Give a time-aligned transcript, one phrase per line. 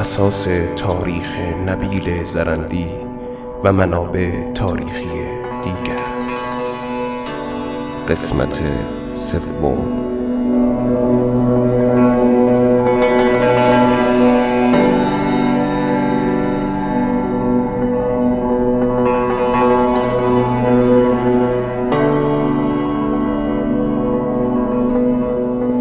[0.00, 1.36] اساس تاریخ
[1.66, 2.86] نبیل زرندی
[3.64, 5.06] و منابع تاریخی
[5.64, 6.00] دیگر.
[8.08, 8.60] قسمت
[9.14, 9.78] سوم.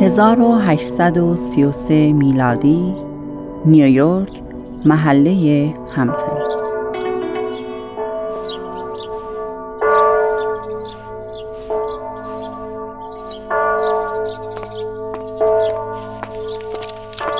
[0.00, 3.03] هزار و هشتصد و سی و سه میلادی
[3.66, 4.42] نیویورک
[4.84, 6.64] محله همتون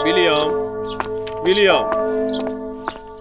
[0.04, 0.52] ویلیام
[1.46, 1.90] ویلیام.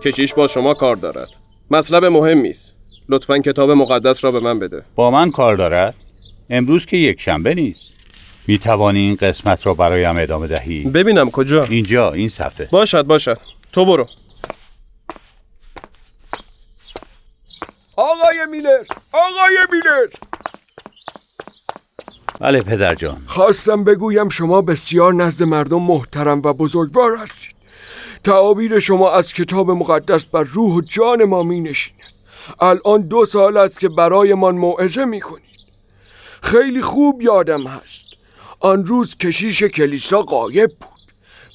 [0.01, 1.29] کشیش با شما کار دارد.
[1.71, 2.75] مطلب مهمی است
[3.09, 4.81] لطفا کتاب مقدس را به من بده.
[4.95, 5.95] با من کار دارد؟
[6.49, 7.93] امروز که یک شنبه نیست.
[8.47, 12.67] می توانی این قسمت را برایم ادامه دهی؟ ببینم کجا؟ اینجا این صفحه.
[12.71, 13.39] باشد باشد.
[13.71, 14.05] تو برو.
[17.95, 20.07] آقای میلر آقای میلر.
[22.39, 23.21] بله پدر جان.
[23.25, 27.55] خواستم بگویم شما بسیار نزد مردم محترم و بزرگوار هستید.
[28.23, 31.99] تعابیر شما از کتاب مقدس بر روح و جان ما می نشیند.
[32.59, 35.43] الان دو سال است که برایمان موعظه می کنید.
[36.41, 38.02] خیلی خوب یادم هست.
[38.63, 41.13] آن روز کشیش کلیسا غایب بود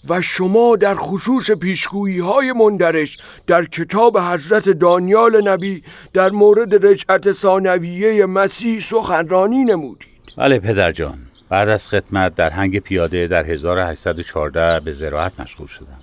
[0.08, 5.82] و شما در خصوص پیشگویی های مندرش در کتاب حضرت دانیال نبی
[6.12, 10.08] در مورد رجعت ثانویه مسیح سخنرانی نمودید.
[10.36, 11.18] بله پدر جان.
[11.48, 15.98] بعد از خدمت در هنگ پیاده در 1814 به زراعت مشغول شدم.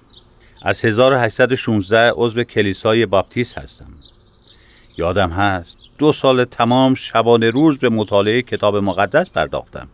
[0.61, 3.94] از 1816 عضو کلیسای باپتیست هستم.
[4.97, 9.88] یادم هست دو سال تمام شبانه روز به مطالعه کتاب مقدس پرداختم.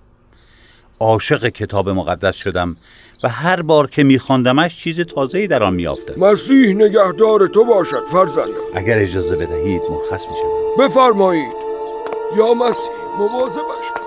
[1.01, 2.75] عاشق کتاب مقدس شدم
[3.23, 8.53] و هر بار که میخواندمش چیز تازه‌ای در آن میافتم مسیح نگهدار تو باشد فرزندم
[8.75, 10.85] اگر اجازه بدهید مرخص می‌شوم.
[10.85, 11.53] بفرمایید.
[12.38, 14.00] یا مسیح مواظبش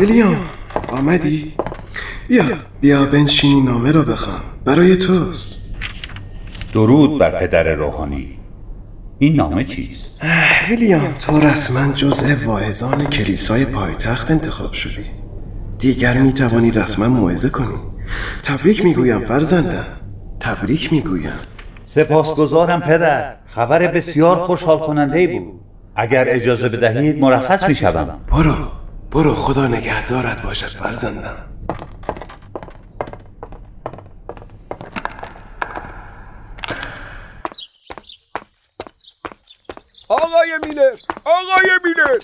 [0.00, 0.36] ویلیام
[0.88, 1.52] آمدی؟
[2.28, 2.44] بیا
[2.80, 4.40] بیا بنشین این نامه را بخوام.
[4.64, 5.62] برای توست.
[6.72, 8.38] درود بر پدر روحانی.
[9.18, 10.06] این نامه چیست؟
[10.68, 15.04] ویلیام تو رسما جزء واعظان کلیسای پایتخت انتخاب شدی.
[15.78, 17.76] دیگر می توانی رسما موعظه کنی.
[18.42, 19.86] تبریک می‌گویم فرزندم.
[20.40, 21.32] تبریک می‌گویم.
[21.84, 23.34] سپاسگزارم پدر.
[23.46, 25.60] خبر بسیار خوشحال کننده ای بود.
[25.96, 28.18] اگر اجازه بدهید مرخص می‌شوم.
[28.32, 28.79] برو.
[29.12, 31.36] برو خدا نگهدارت باشد فرزندم.
[40.08, 40.92] آقای میلر
[41.24, 42.18] آقای میلر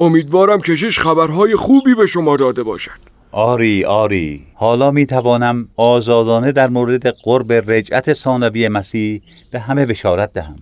[0.00, 2.98] امیدوارم کشیش خبرهای خوبی به شما داده باشد.
[3.32, 4.46] آری آری.
[4.54, 10.56] حالا می توانم آزادانه در مورد قرب رجعت ثانوی مسیح به همه بشارت دهم.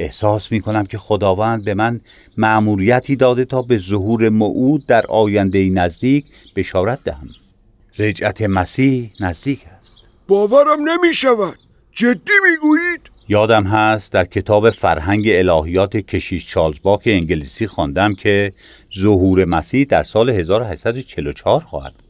[0.00, 2.00] احساس می کنم که خداوند به من
[2.38, 6.24] مأموریتی داده تا به ظهور موعود در آینده نزدیک
[6.56, 7.26] بشارت دهم.
[7.98, 10.08] رجعت مسیح نزدیک است.
[10.28, 11.54] باورم نمی شود
[11.92, 18.50] جدی می‌گویید؟ یادم هست در کتاب فرهنگ الهیات کشیش چارلز باک انگلیسی خواندم که
[18.98, 22.09] ظهور مسیح در سال 1844 خواهد بود.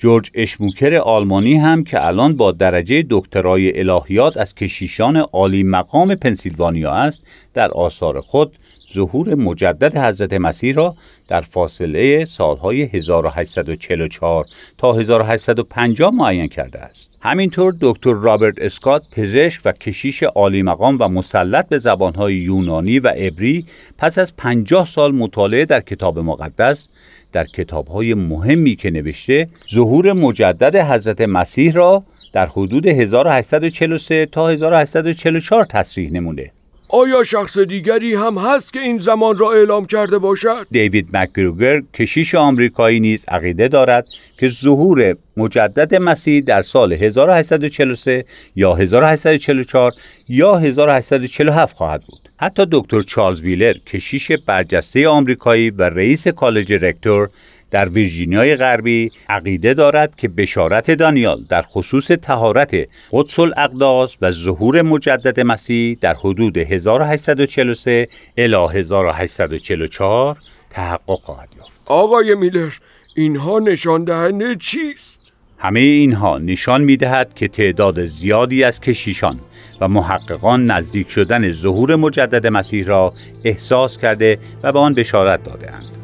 [0.00, 6.90] جورج اشموکر آلمانی هم که الان با درجه دکترای الهیات از کشیشان عالی مقام پنسیلوانیا
[6.92, 8.56] است در آثار خود
[8.92, 10.94] ظهور مجدد حضرت مسیح را
[11.28, 14.46] در فاصله سالهای 1844
[14.78, 17.10] تا 1850 معین کرده است.
[17.22, 23.08] همینطور دکتر رابرت اسکات پزشک و کشیش عالی مقام و مسلط به زبانهای یونانی و
[23.08, 23.64] عبری
[23.98, 26.88] پس از 50 سال مطالعه در کتاب مقدس
[27.32, 32.02] در کتابهای مهمی که نوشته ظهور مجدد حضرت مسیح را
[32.32, 36.50] در حدود 1843 تا 1844 تصریح نموده
[36.92, 42.34] آیا شخص دیگری هم هست که این زمان را اعلام کرده باشد؟ دیوید مکگروگر کشیش
[42.34, 44.08] آمریکایی نیز عقیده دارد
[44.38, 48.24] که ظهور مجدد مسیح در سال 1843
[48.56, 49.92] یا 1844
[50.28, 52.28] یا 1847 خواهد بود.
[52.36, 57.28] حتی دکتر چارلز ویلر کشیش برجسته آمریکایی و رئیس کالج رکتور
[57.70, 62.76] در ویرجینیای غربی عقیده دارد که بشارت دانیال در خصوص تهارت
[63.12, 68.06] قدس الاقداس و ظهور مجدد مسیح در حدود 1843
[68.36, 70.36] الی 1844
[70.70, 71.80] تحقق خواهد یافت.
[71.86, 72.72] آقای میلر
[73.16, 79.40] اینها نشان دهنده چیست؟ همه اینها نشان می دهد که تعداد زیادی از کشیشان
[79.80, 83.12] و محققان نزدیک شدن ظهور مجدد مسیح را
[83.44, 85.99] احساس کرده و به آن بشارت دادهاند.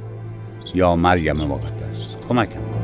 [0.76, 2.16] یا مریم مقدس.
[2.28, 2.75] کمکم.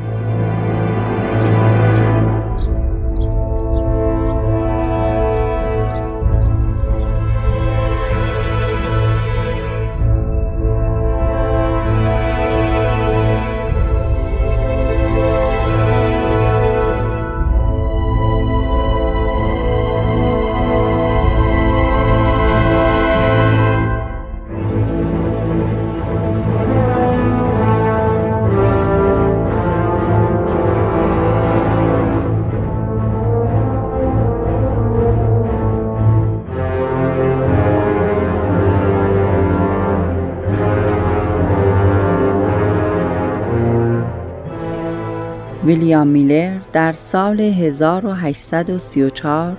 [45.64, 49.56] ویلیام میلر در سال 1834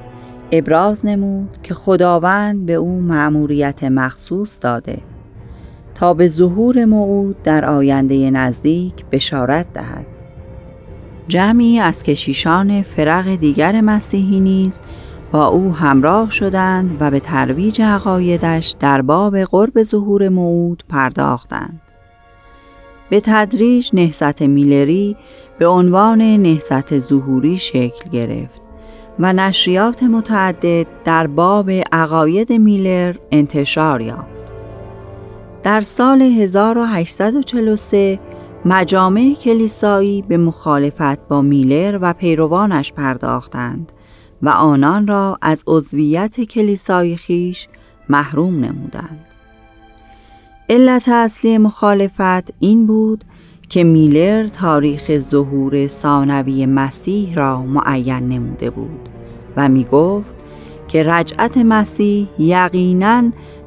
[0.51, 4.97] ابراز نمود که خداوند به او مأموریت مخصوص داده
[5.95, 10.05] تا به ظهور موعود در آینده نزدیک بشارت دهد.
[11.27, 14.81] جمعی از کشیشان فرق دیگر مسیحی نیز
[15.31, 21.82] با او همراه شدند و به ترویج عقایدش در باب قرب ظهور موعود پرداختند.
[23.13, 25.15] به تدریج نهست میلری
[25.59, 28.61] به عنوان نهست ظهوری شکل گرفت
[29.19, 34.43] و نشریات متعدد در باب عقاید میلر انتشار یافت.
[35.63, 38.19] در سال 1843
[38.65, 43.91] مجامع کلیسایی به مخالفت با میلر و پیروانش پرداختند
[44.41, 47.67] و آنان را از عضویت کلیسای خیش
[48.09, 49.32] محروم نمودند.
[50.73, 53.23] علت اصلی مخالفت این بود
[53.69, 59.09] که میلر تاریخ ظهور ثانوی مسیح را معین نموده بود
[59.57, 60.35] و می گفت
[60.87, 63.23] که رجعت مسیح یقیناً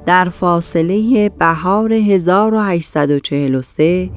[0.07, 4.11] در فاصله بهار 1843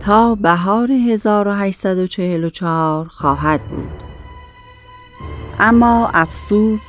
[0.00, 4.02] تا بهار 1844 خواهد بود.
[5.58, 6.82] اما افسوس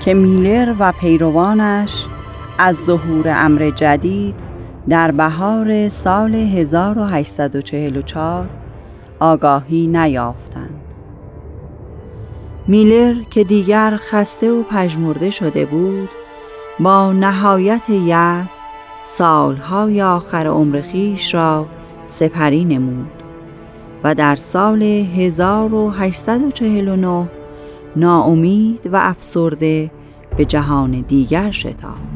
[0.00, 2.06] که میلر و پیروانش
[2.58, 4.45] از ظهور امر جدید
[4.88, 8.48] در بهار سال 1844
[9.20, 10.80] آگاهی نیافتند.
[12.66, 16.08] میلر که دیگر خسته و پژمرده شده بود
[16.80, 18.60] با نهایت یأس
[19.04, 21.66] سالهای آخر عمر خیش را
[22.06, 23.12] سپری نمود
[24.04, 27.28] و در سال 1849
[27.96, 29.90] ناامید و افسرده
[30.36, 32.15] به جهان دیگر شتافت.